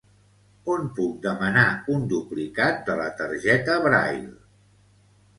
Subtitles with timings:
[0.75, 1.65] On puc demanar
[1.95, 4.33] un duplicat de la targeta Braille?